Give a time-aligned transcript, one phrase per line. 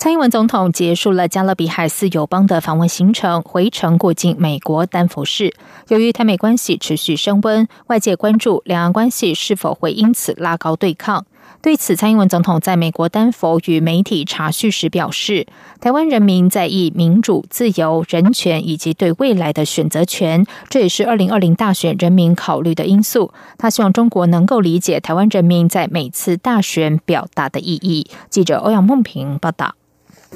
[0.00, 5.54] 蔡英文总统结束了加勒比海四友邦的访问行程，回程过境美国丹佛市。
[5.88, 11.26] 由于台美关系持续升温，外界关注两岸关系是否会因此拉高对抗。
[11.60, 15.46] 对此，蔡英文总统在美国丹佛与媒体查叙时表示
[15.82, 23.34] ：“台湾人民在意民主、自由、人权以及对未来的选择权，这也是二零二零大选人民考虑的因素。
[23.58, 29.74] 他希望中国能够理解台湾人民在每次大选表达的意义。”记者欧阳梦平报道。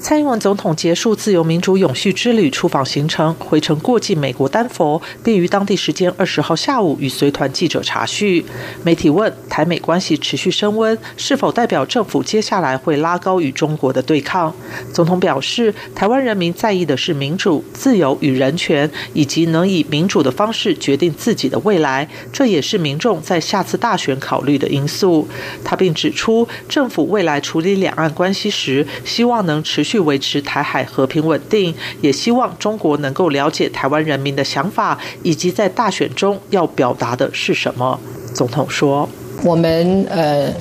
[0.01, 8.45] 蔡英文总统结束自由民主永续之旅出访行程，回程过境美国丹佛，并于当地时间二十号下午与随团记者查叙。
[8.83, 14.53] 媒体问台美关系持续升温，是否代表政府接下来会拉高与中国的对抗？
[14.93, 25.29] 总统表示，台湾人民在意的是民主、自由与人权，以及能以民主的方式决定自己的未来，这也是民众在下次大选考虑的因素。
[25.65, 29.84] 他并指出，政府未来处理两岸关系时，希望能持。
[29.85, 38.01] 续维持台海和平稳定，也希望中国能够了解台湾人民的想法，以及在大选中要表达的是什么。
[38.33, 39.09] 总统说
[39.45, 40.53] ：“我们呃，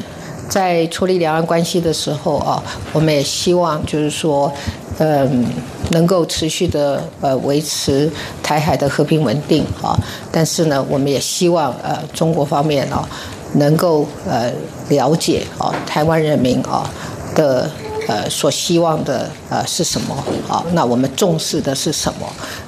[0.48, 4.52] 在处理两岸关系的时候啊，我们也希望就是说，
[5.00, 5.46] 嗯，
[5.90, 8.12] 能够持续的呃维持
[8.44, 9.98] 台海的和平稳定啊。
[10.32, 13.08] 但是呢，我们也希望呃中国方面啊，
[13.54, 14.52] 能够呃
[14.90, 16.88] 了解啊台湾人民啊
[17.34, 17.70] 的。”
[18.08, 20.16] 呃，所希望的呃是什么？
[20.48, 22.28] 好，那我们重视的是什么？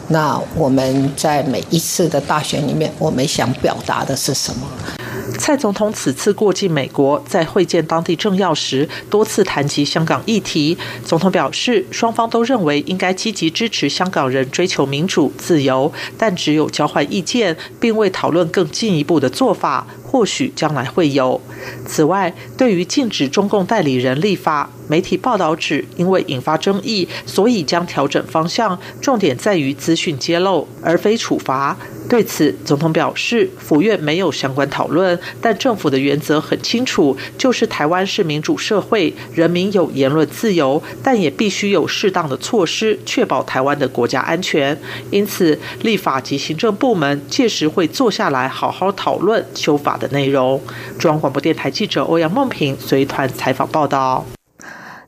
[0.10, 4.68] 那我们在每一次的大选里面，我们想表达的是什么？
[5.38, 10.78] 蔡总统此次过境美国，在会见当地政要时，多次谈及香港议题。
[11.04, 19.86] 总统表示，双方都认为应该积极支持香港人追求民主自由，但只有交换意见，并未讨论更进一步的做法。
[20.16, 21.42] 或许将来会有。
[21.86, 31.76] 此外，对于禁止中共代理人立法，媒体报道指，因为引发争议，所以将调整方向，重点在于资讯揭露，而非处罚。
[32.08, 44.80] 对此，总统表示，府院没有相关讨论，但政府的原则很清楚，就是台湾是民主社会，人民有言论自由，但也必须有适当的措施，确保台湾的国家安全。
[45.10, 50.62] 因此，立法及行政部门届时会坐下来好好讨论修法的内容。
[51.00, 54.26] 中央广播电台记者欧阳梦平随团采访报道。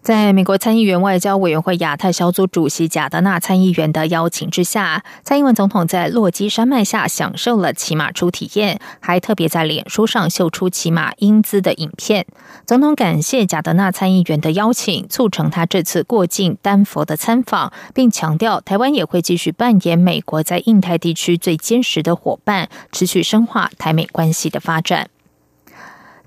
[0.08, 12.26] 在美国参议员外交委员会亚太小组主席贾德纳参议员的邀请之下，蔡英文总统在落基山脉下享受了骑马初体验，还特别在脸书上秀出骑马英姿的影片。
[12.66, 25.10] 总统感谢贾德纳参议员的邀请，促成他这次过境丹佛的参访，并强调台湾也会继续扮演美国在印太地区最坚实的伙伴，持续深化台美关系的发展。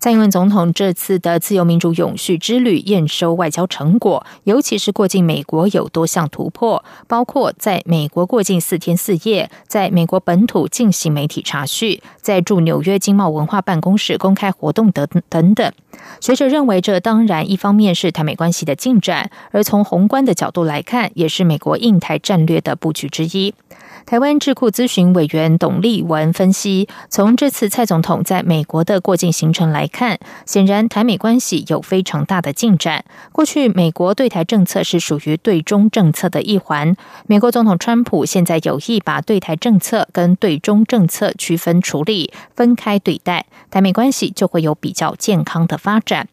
[0.00, 15.70] 蔡英文总统这次的自由民主永续之旅验收外交成果，尤其是过境美国有多项突破，包括在美国过境四天四夜，在美国本土进行媒体查叙，在驻纽约经贸文化办公室公开活动等等等。
[16.18, 23.52] 学者认为，这当然一方面是台美关系的进展，而从宏观的角度来看，也是美国印台战略的布局之一。
[24.06, 33.04] 台湾智库咨询委员董立文分析，从这次蔡总统在美国的过境行程来看，显然台美关系有非常大的进展。
[33.30, 36.96] 过去美国对台政策是属于对中政策的一环，
[37.26, 46.26] 美国总统川普现在有意把对台政策跟对中政策区分处理、分开对待，台美关系就会有比较健康的发展。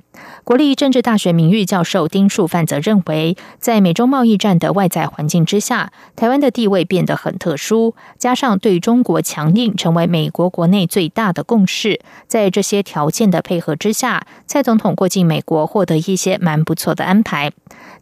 [0.43, 17.51] 国立政治大学名誉教授丁树范则认为，在美中贸易战的外在环境之下，台湾的地位变得很特殊，加上对中国强硬成为美国国内最大的共识，在这些条件的配合之下，蔡总统过境美国获得一些蛮不错的安排。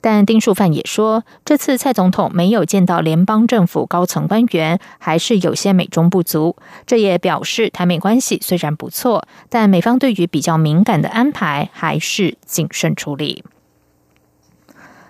[0.01, 6.56] 但丁树范也说，这次蔡总统没有见到联邦政府高层官员，还是有些美中不足。
[6.85, 13.43] 这也表示台美关系虽然不错，但美方对于比较敏感的安排还是谨慎处理。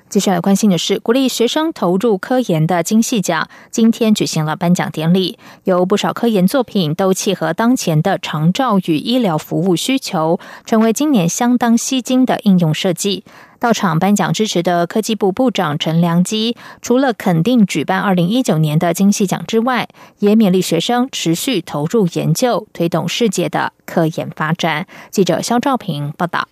[0.07, 13.25] 接下来关心的是，鼓励学生投入科研的金系奖今天举行了颁奖典礼，有不少科研作品都契合当前的长照与医疗服务需求，成为今年相当吸睛的应用设计。
[13.59, 19.89] 到场颁奖支持的科技部部长陈良基，除了肯定举办二零一九年的金细奖之外，
[20.19, 24.87] 也勉励学生持续投入研究，推动世界的科研发展。
[25.09, 26.47] 记者肖兆平报道。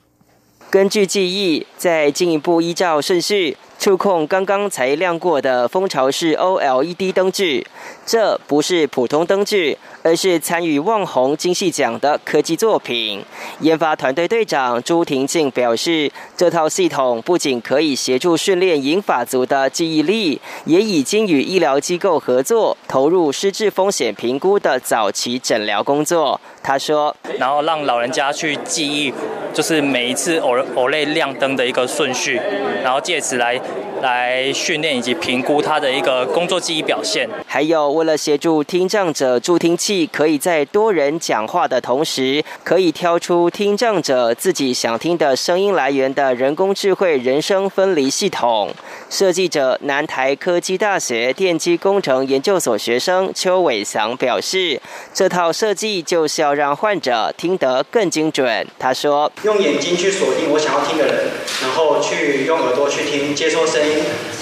[0.74, 3.56] 根据记忆，再进一步依照顺序。
[3.78, 7.68] 触控刚刚才亮过的蜂巢式 OLED 灯具，
[8.06, 13.24] 这不是普通灯具，而是参与旺宏金细奖的科技作品。
[13.60, 26.40] 研发团队队长朱廷静表示，这套系统不仅可以协助训练银发族的记忆力，也已经与医疗机构合作，投入失智风险评估的早期诊疗工作。
[26.64, 29.14] 他说：“然后让老人家去记忆，
[29.54, 32.40] 就是每一次偶偶类亮灯的一个顺序，
[32.82, 33.60] 然后借此来。”
[34.02, 48.70] 来训练以及评估他的一个工作记忆表现，还有为了协助听障者助听器可以在多人讲话的同时，可以挑出听障者自己想听的声音来源的人工智慧人声分离系统。
[49.14, 54.82] 设计者南台科技大学电机工程研究所学生邱伟祥表示，
[55.14, 58.66] 这套设计就是要让患者听得更精准。
[58.80, 61.30] 他说：“用眼睛去锁定我想要听的人，
[61.62, 63.98] 然后去用耳朵去听，接收声音。”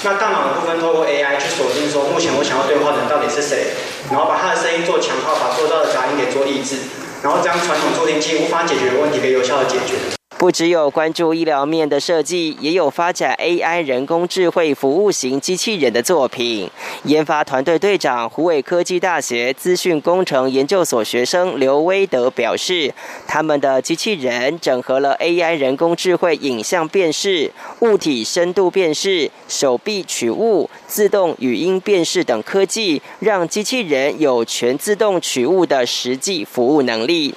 [0.06, 3.74] 那大脑的部分透过 AI 去锁定说，目前我想要对话的人到底是谁，
[4.10, 6.78] 然后把他的声音做强化，把做到的杂音给做抑制，
[7.22, 9.96] 然后将传统助听器无法解决的问题给有效的解决。
[10.42, 16.68] 不只有关注医疗面的设计，也有发展 AI 人工智慧服务型机器人的作品。
[17.04, 22.92] 研发团队队长、湖北科技大学资讯工程研究所学生刘威德表示，
[23.28, 27.52] 他们的机器人整合了 AI 人工智慧影像辨识、
[27.82, 37.36] 物体深度辨识、手臂取物、自动语音辨识等科技，让机器人有全自动取物的实际服务能力。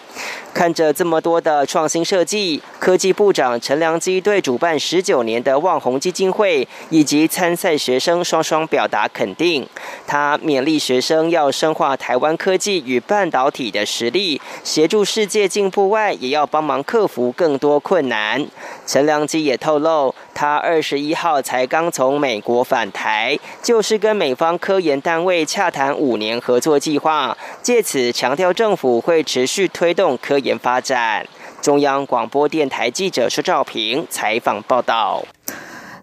[0.55, 9.67] 看着这么多的创新设计，科技部长陈良基对主办十九年的旺宏基金会以及参赛学生双双表达肯定。
[10.07, 18.47] 他勉励学生要深化台湾科技与半导体的实力，协助世界进步外，也要帮忙克服更多困难。
[18.87, 30.39] 陈良基也透露，他二十一号才刚从美国返台，就是跟美方科研单位洽谈五年合作计划，借此强调政府会持续推动科。
[30.45, 31.27] 研发展。
[31.61, 35.25] 中央广播电台记者施兆平采访报道。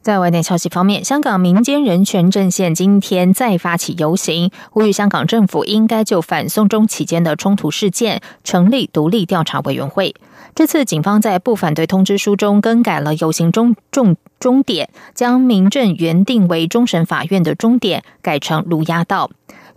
[0.02, 10.16] 在外电消息方面，香港民间人权阵线今天再发起游行，呼吁香港政府应该就反送中期间的冲突事件成立独立调查委员会。
[10.56, 19.30] 这次警方在不反对通知书中更改了游行中重终点，将民政原定为终审法院的终点改成卢押道。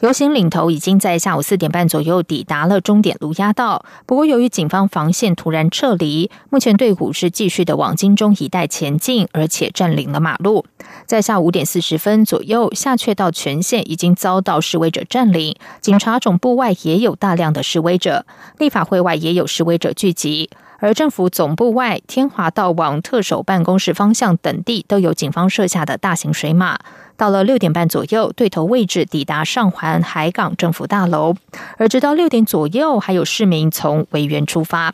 [0.05, 10.67] 游行领头已经在下午四点半左右抵达了终点卢压道，不过由于警方防线突然撤离，目前队伍是继续的往金钟一带前进，而且占领了马路。
[11.07, 18.27] 在下午五点四十分左右，下却道全线已经遭到示威者占领，警察总部外也有大量的示威者，
[18.59, 20.51] 立法会外也有示威者聚集。
[20.85, 26.79] 而政府总部外、天华道往特首办公室方向等地都有警方设下的大型水马。
[27.17, 31.37] 到了六点半左右，对头位置抵达上环海港政府大楼。
[31.79, 34.93] 而直到六点左右，还有市民从维园出发。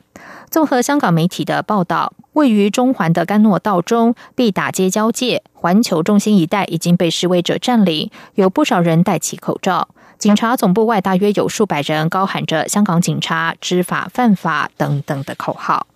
[0.48, 9.88] 综合香港媒体的报道，位于中环的甘诺道中、必打街交界、环球中心一带已经被示威者占领，有不少人戴起口罩。
[10.20, 15.86] 警察总部外大约有数百人高喊着“香港警察知法犯法”等等的口号。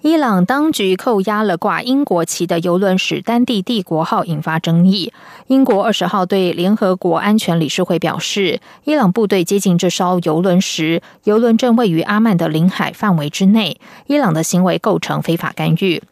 [0.00, 5.12] 伊朗当局扣押了挂英国旗的游轮“史丹蒂帝国号”，引发争议。
[5.48, 16.02] 英国二十号对联合国安全理事会表示，伊朗部队接近这艘游轮时，游轮正位于阿曼的领海范围之内，伊朗的行为构成非法干预。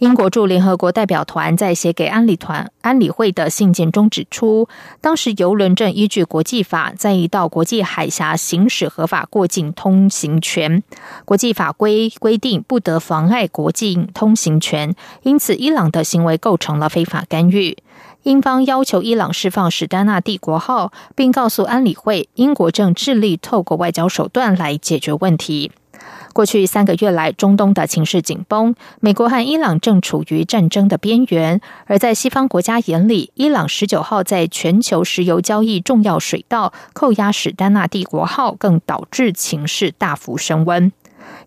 [0.00, 4.66] 英国驻联合国代表团在写给安理团安理会的信件中指出，
[5.02, 10.82] 当时游轮正依据国际法在一道国际海峡行使合法过境通行权，
[11.26, 17.76] 国际法规规定不得妨碍国境通行权，因此伊朗的行为构成了非法干预。
[18.22, 25.72] 英方要求伊朗释放史丹纳帝国号，并告诉安理会，英国正致力透过外交手段来解决问题。
[26.32, 31.60] 过去三个月来，中东的情势紧绷，美国和伊朗正处于战争的边缘。
[31.86, 40.92] 而在西方国家眼里，伊朗十九号在全球石油交易重要水道扣押史丹纳帝国号，更导致情势大幅升温。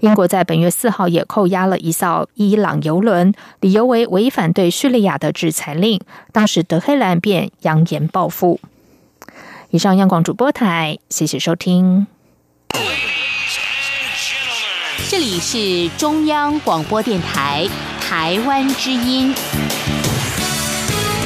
[0.01, 6.01] 英国在本月四号也扣押了一艘伊朗油轮，理由为违反对叙利亚的制裁令。
[6.31, 8.60] 当时德黑兰便扬言报复。
[9.69, 12.05] 以上，央广主播台，谢谢收听。
[15.09, 17.67] 这里是中央广播电台。
[18.00, 19.33] 台湾之音。